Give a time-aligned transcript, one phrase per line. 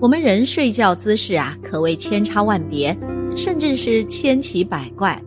[0.00, 2.96] 我们人睡觉姿势啊，可谓千差万别，
[3.36, 5.22] 甚至是千奇百怪。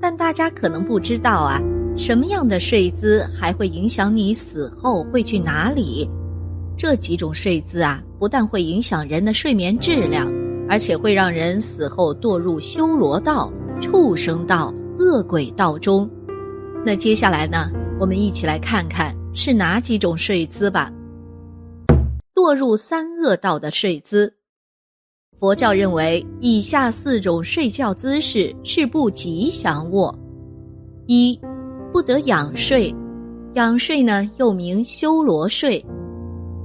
[0.00, 1.62] 但大家可能不知道啊，
[1.96, 6.10] 什么样的睡姿还会影响你死后会去哪里？
[6.76, 10.28] 这几种睡姿啊，不但会影响人的睡眠质量，
[10.68, 16.10] 而且会让人死后堕入修罗道、畜生道、恶鬼道中。
[16.84, 20.92] 那接下来呢，我们一起来看看是哪几种睡姿吧。
[22.38, 24.32] 堕入三恶道的睡姿，
[25.40, 30.16] 佛教认为以下四种睡觉姿势是不吉祥卧：
[31.08, 31.36] 一，
[31.92, 32.94] 不得仰睡，
[33.54, 35.84] 仰睡呢又名修罗睡。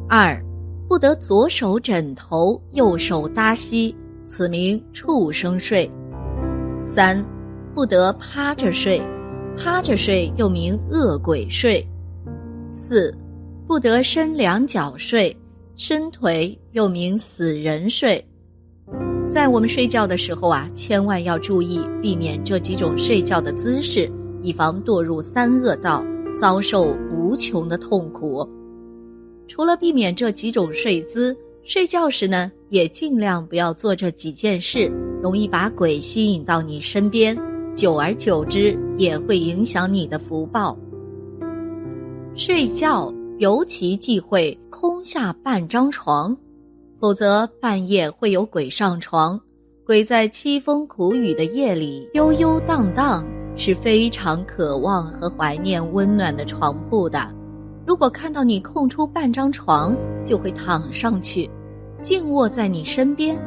[0.08, 0.40] 二，
[0.88, 3.96] 不得左手枕头，右手搭膝，
[4.28, 5.92] 此名畜生睡。
[6.84, 7.26] 三，
[7.74, 9.02] 不得趴着睡，
[9.58, 11.84] 趴着睡又名恶鬼睡。
[12.76, 13.12] 四，
[13.66, 15.36] 不得伸两脚睡，
[15.76, 18.24] 伸腿又名死人睡。
[19.28, 24.12] 在我们睡觉的时候啊，千万要注意避免这几种睡觉的姿势，
[24.44, 26.06] 以防堕入三恶道，
[26.38, 28.48] 遭受无穷的痛苦。
[29.48, 34.92] 除了避免这几种睡姿，睡觉时呢，也尽量不要做这几件事，
[35.24, 37.36] 容易把鬼吸引到你身边，
[37.76, 40.78] 久而久之也会影响你的福报。
[42.36, 43.12] 睡觉
[43.44, 46.34] 尤其忌讳空下半张床，
[46.98, 49.38] 否则半夜会有鬼上床。
[49.86, 53.22] 鬼在凄风苦雨的夜里悠悠荡荡，
[53.58, 57.30] 是非常渴望和怀念温暖的床铺的。
[57.86, 59.94] 如果看到你空出半张床，
[60.26, 61.52] 就会躺上去，
[62.02, 63.38] 静卧在你身边。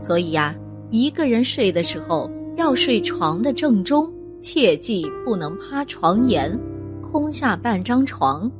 [0.00, 0.56] 所以呀，
[0.88, 6.58] 一个人睡的时候要睡床的正中，切记不能趴床沿，
[7.02, 8.50] 空下半张床。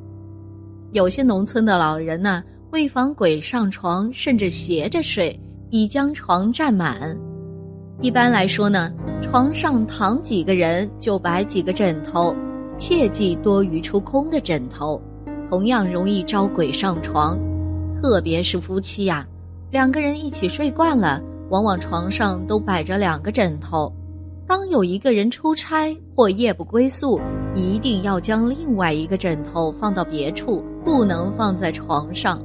[0.93, 5.39] 有些农村的老人呢，为防鬼上床，甚至斜着睡，
[5.71, 7.17] 已将床占满。
[8.01, 12.35] 一般来说呢，床上躺几个人就摆几个枕头。
[12.79, 15.01] 切忌多余出空的枕头，
[15.49, 17.39] 同样容易招鬼上床。
[18.03, 19.27] 特别是夫妻呀，
[19.71, 23.91] 两个人一起睡惯了，往往床上都摆着两个枕头。
[24.47, 27.19] 当有一个人出差或夜不归宿，
[27.55, 32.41] 一定要将另外一个枕头放到别处，不能放在床上。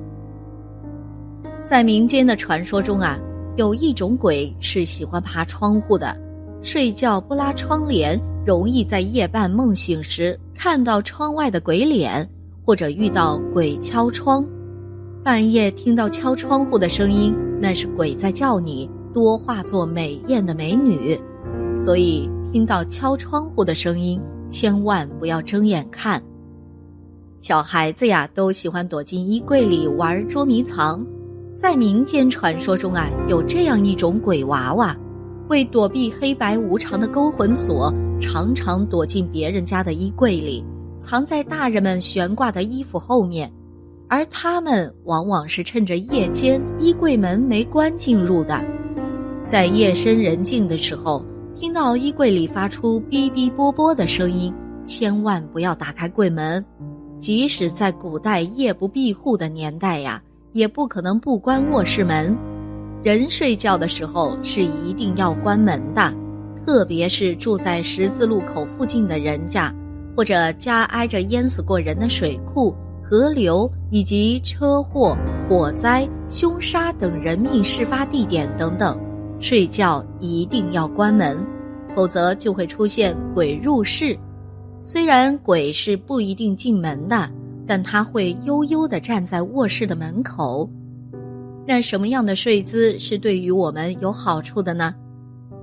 [1.63, 3.19] 在民间的传说中啊，
[3.55, 6.17] 有一种鬼是喜欢爬窗户的，
[6.63, 8.19] 睡觉不拉窗帘。
[8.43, 12.27] 容易在夜半梦醒时看到窗外的鬼脸，
[12.65, 14.43] 或者遇到鬼敲窗。
[15.23, 17.31] 半夜听到敲窗户的声音，
[17.61, 21.15] 那是鬼在叫你，多化作美艳的美女。
[21.77, 24.19] 所以听到敲窗户的声音，
[24.49, 26.19] 千万不要睁眼看。
[27.41, 31.03] 小孩子呀，都喜欢躲进衣柜里玩捉迷藏。
[31.57, 34.95] 在民间传说中啊，有这样一种鬼娃娃。
[35.49, 37.91] 为躲避黑白无常的勾魂锁，
[38.21, 40.63] 常常躲进别人家的衣柜里，
[40.99, 43.51] 藏在大人们悬挂的衣服后面，
[44.07, 48.63] 而他们往往是趁着夜间衣柜门没关进入的。
[49.43, 51.25] 在夜深人静的时候，
[51.55, 54.53] 听到衣柜里发出哔哔啵啵的声音，
[54.85, 56.63] 千万不要打开柜门。
[57.21, 60.19] 即使在古代夜不闭户的年代呀，
[60.53, 62.35] 也不可能不关卧室门。
[63.03, 66.11] 人睡觉的时候是一定要关门的，
[66.65, 69.71] 特别是住在十字路口附近的人家，
[70.17, 72.75] 或者家挨着淹死过人的水库、
[73.07, 75.15] 河流以及车祸、
[75.47, 78.99] 火灾、凶杀等人命事发地点等等，
[79.39, 81.37] 睡觉一定要关门，
[81.95, 84.17] 否则就会出现鬼入室。
[84.83, 87.29] 虽然鬼是不一定进门的，
[87.67, 90.67] 但他会悠悠地站在卧室的门口。
[91.67, 94.93] 那什么样的睡姿是对于我们有好处的呢？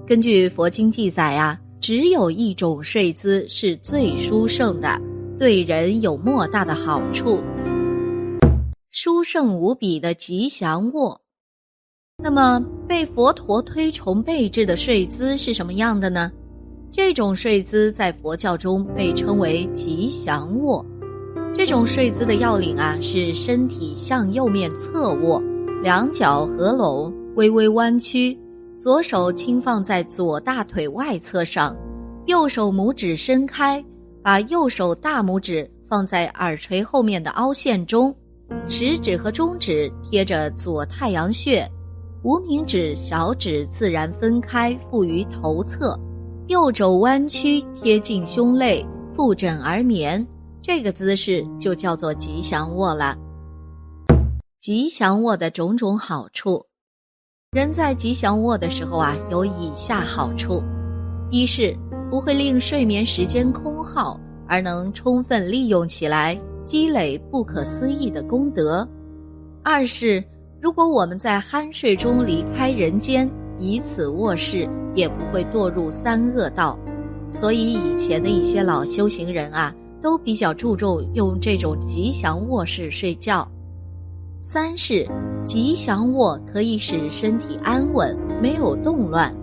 [0.07, 4.89] 根据佛经记载啊，只有一种睡姿是最殊胜的，
[5.37, 7.43] 对人有莫大的好处，
[8.93, 11.21] 殊胜无比的吉祥卧。
[12.23, 16.31] 那么被佛陀推崇备至的睡姿是什么样的呢？
[16.91, 20.85] 这种睡姿在佛教中被称为吉祥卧。
[21.55, 25.43] 这种睡姿的要领啊，是身体向右面侧卧。
[25.83, 28.39] 两脚合拢，微微弯曲，
[28.79, 31.77] 左手轻放在左大腿外侧上，
[32.27, 33.85] 右手拇指伸开，
[34.23, 38.15] 把右手大拇指放在耳垂后面的凹陷中，
[38.67, 41.69] 食指和中指贴着左太阳穴，
[42.23, 45.99] 无名指、小指自然分开附于头侧，
[46.49, 48.83] 右肘弯曲贴近胸肋，
[49.15, 50.27] 覆枕而眠。
[50.63, 53.15] 这个姿势就叫做吉祥卧了。
[54.59, 56.65] 吉祥卧的种种好处，
[57.53, 60.63] 人在吉祥卧的时候啊，有以下好处：
[61.31, 61.77] 一是
[62.11, 68.89] 不会令睡眠时间空耗，而能充分利用起来，积累不可思议的功德；
[69.63, 70.25] 二是
[70.63, 76.79] 如果我们在酣睡中离开人间，以此卧室，也不会堕入三恶道。
[77.31, 83.47] 所以以前的一些老修行人啊，都比较注重用这种吉祥卧室睡觉。
[84.41, 85.07] 三是
[85.45, 89.35] 吉祥卧可以使身体安稳，没有动乱，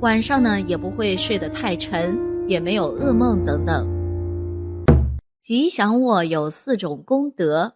[0.00, 2.16] 晚上呢也不会睡得太沉，
[2.48, 3.86] 也没有噩梦等等。
[5.42, 7.74] 吉祥卧有四种功德，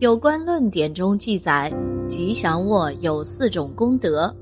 [0.00, 1.72] 有关论点中记载，
[2.08, 4.34] 吉祥卧有四种功德：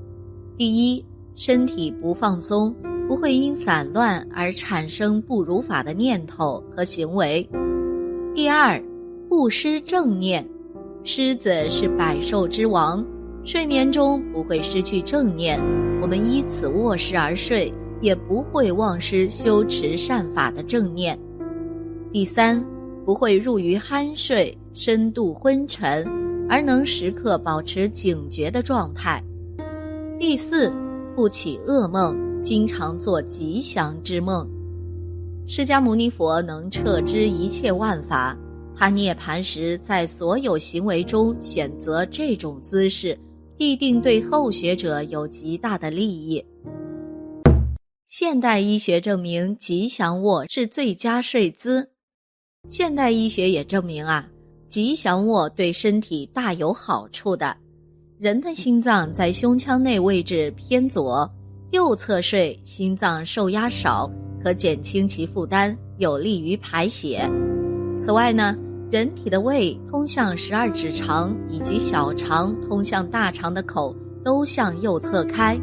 [0.57, 1.05] 第一，
[1.35, 2.75] 身体不放松。
[3.07, 7.49] 不会因散乱而产生不如法的念头和行为。
[8.35, 8.83] 第二，
[9.29, 10.45] 不失正念。
[11.05, 13.05] 狮子是百兽之王，
[13.45, 15.57] 睡眠中不会失去正念。
[16.01, 21.17] 我们依此卧室而睡，也不会忘失修持善法的正念。
[22.11, 22.61] 第三，
[23.05, 26.05] 不会入于酣睡，深度昏沉，
[26.49, 29.23] 而能时刻保持警觉的状态。
[30.19, 30.73] 第四，
[31.15, 32.17] 不起噩梦。
[32.43, 34.49] 经常做吉祥之梦，
[35.47, 38.35] 释迦牟尼佛能彻知一切万法。
[38.75, 43.19] 他涅盘时，在所有行为中选择这种姿势，
[43.57, 46.43] 必定对后学者有极大的利益。
[48.07, 51.91] 现代医学证明，吉祥卧是最佳睡姿。
[52.69, 54.27] 现代医学也证明啊，
[54.69, 57.55] 吉祥卧对身体大有好处的。
[58.19, 61.31] 人的心脏在胸腔内位置偏左。
[61.69, 64.09] 右侧睡，心脏受压少，
[64.43, 67.29] 可减轻其负担，有利于排血。
[67.99, 68.55] 此外呢，
[68.89, 75.55] 人体的胃通向十二指肠，以及小肠通向大肠的口都向右侧开，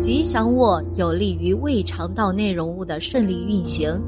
[0.00, 4.00] 吉祥卧有利于胃肠道内容物的顺利运行。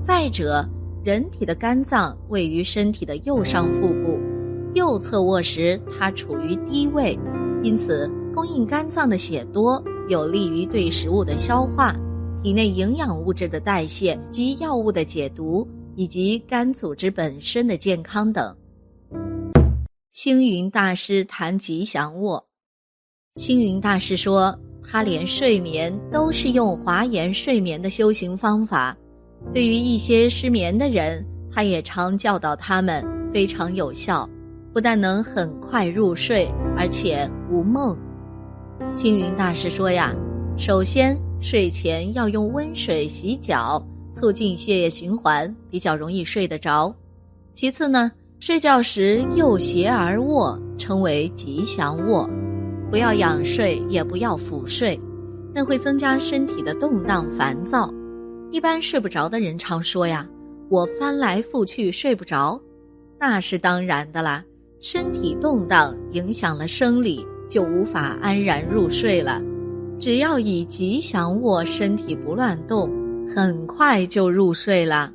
[0.00, 0.64] 再者，
[1.02, 4.13] 人体的肝脏位于身体的右上腹部，
[4.74, 7.18] 右侧卧时它处于低位，
[7.62, 9.82] 因此供应肝脏的血多。
[10.06, 11.96] 有利于对食物的消化、
[12.42, 15.66] 体内营养物质的代谢及药物的解毒，
[15.96, 18.54] 以及肝组织本身的健康等。
[20.12, 22.44] 星云大师谈吉祥卧，
[23.36, 28.94] 星云大师说，他连睡眠都是用华严睡眠的修行方法。
[29.54, 34.28] 对于一些失眠的人，他也常教导他们，非常有效，
[34.74, 37.96] 不但能很快入睡，而且无梦。
[38.92, 40.12] 星云大师说呀，
[40.58, 43.80] 首先睡前要用温水洗脚，
[44.12, 46.92] 促进血液循环，比较容易睡得着。
[47.54, 48.10] 其次呢，
[48.40, 52.28] 睡觉时右斜而卧，称为吉祥卧，
[52.90, 55.00] 不要仰睡，也不要俯睡，
[55.54, 57.88] 那会增加身体的动荡烦躁。
[58.50, 60.28] 一般睡不着的人常说呀，
[60.68, 62.60] 我翻来覆去睡不着，
[63.20, 64.44] 那是当然的啦，
[64.86, 67.26] 身体动荡影响了生理。
[67.48, 69.40] 就无法安然入睡了。
[69.98, 72.90] 只要以吉祥卧，身体不乱动，
[73.32, 75.12] 很快就入睡了。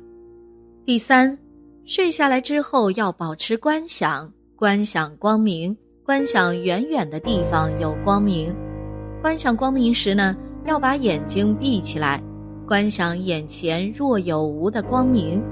[0.86, 1.36] 第三，
[1.84, 8.54] 睡下来之后要保持观想，观想光明，观想远远的地方有光明。
[9.20, 12.22] 观想光明时呢，要把眼睛闭起来，
[12.66, 15.42] 观想眼前若有无的光明。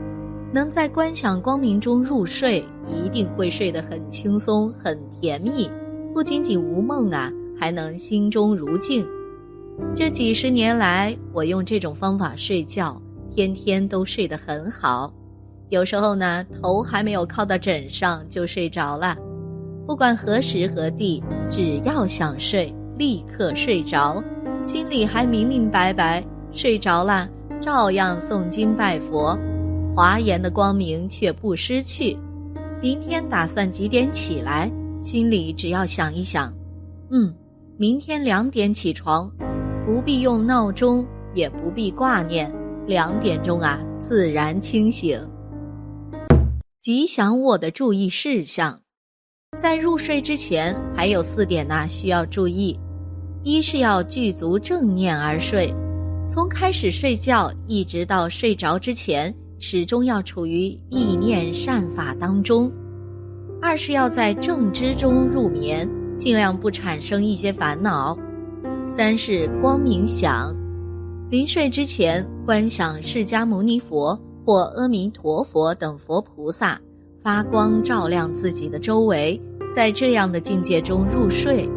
[0.50, 5.70] 能在观想光明中入睡，一定会睡得很轻松，很甜蜜。
[6.14, 9.06] 不仅仅无梦啊，还能心中如镜。
[9.94, 15.12] 这几十年来，我用这种方法睡觉，天天都睡得很好。
[15.68, 19.16] 有时候呢，头还没有靠到枕上就睡着了。
[19.86, 24.22] 不管何时何地，只要想睡，立刻睡着，
[24.64, 26.24] 心里还明明白白。
[26.50, 27.28] 睡着了，
[27.60, 29.38] 照样诵经拜佛，
[29.94, 32.16] 华严的光明却不失去。
[32.80, 34.70] 明天打算几点起来？
[35.02, 36.52] 心里只要想一想，
[37.10, 37.34] 嗯，
[37.76, 39.28] 明天两点起床，
[39.84, 41.04] 不必用闹钟，
[41.34, 42.52] 也不必挂念，
[42.86, 45.18] 两点钟啊，自然清醒。
[46.80, 48.80] 吉祥卧的注意事项，
[49.56, 52.78] 在入睡之前还有四点呢，需要注意：
[53.42, 55.74] 一是要具足正念而睡，
[56.30, 62.70] 从开始睡觉一直到睡着之前，始终要处于意念善法当中。
[63.60, 65.88] 二是要在正知中入眠，
[66.18, 68.16] 尽量不产生一些烦恼。
[68.88, 70.54] 三是光明想，
[71.30, 76.80] 临睡之前观想释迦牟尼佛或阿弥陀佛等佛菩萨
[77.22, 79.40] 发光照亮自己的周围，
[79.74, 81.68] 在这样的境界中入睡。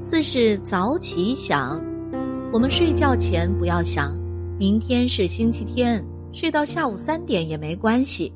[0.00, 1.82] 四是早起想，
[2.52, 4.16] 我们睡觉前不要想，
[4.58, 6.02] 明天是星期天，
[6.36, 8.30] 睡到下午三点也没关系。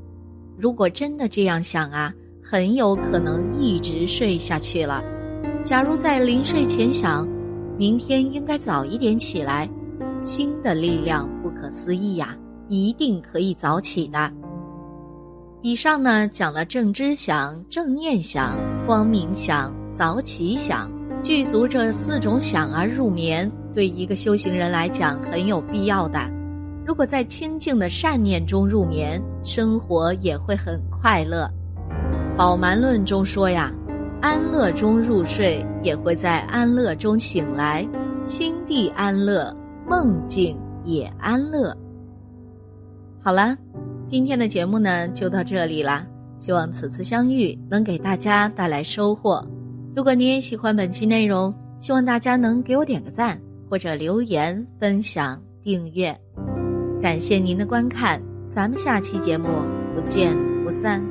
[0.56, 2.10] 如果真的这样想啊，
[2.42, 5.04] 很有可能一直睡下去了。
[5.66, 7.28] 假如在临睡前想，
[7.76, 9.68] 明天应该早一点起来，
[10.22, 12.34] 新的力量不可思议呀，
[12.68, 14.32] 一定可以早起的。
[15.60, 20.90] 以上呢讲了正知想、正念想、光明想、早起想。
[21.22, 26.39] 具足这四种想而入眠，对一个修行人来讲很有必要的。
[26.84, 31.48] 如果在清净的善念中入眠，生活也会很快乐。
[32.36, 33.72] 《宝鬘论》中说呀
[34.20, 37.86] ：“安乐中入睡，也会在安乐中醒来，
[38.26, 39.54] 心地安乐，
[39.86, 41.76] 梦境也安乐。”
[43.22, 43.56] 好了，
[44.06, 46.06] 今天的节目呢就到这里啦。
[46.40, 49.46] 希望此次相遇能给大家带来收获。
[49.94, 56.18] 如果你也喜欢本期内容，希望大家能给我点个赞，或者留言、分享、订阅。
[57.00, 59.48] 感谢您的观看，咱们下期节目
[59.94, 61.02] 不见不散。